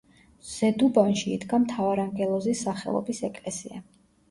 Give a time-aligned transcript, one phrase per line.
[0.53, 3.87] ზედუბანში იდგა მთავარანგელოზის სახელობის ეკლესია.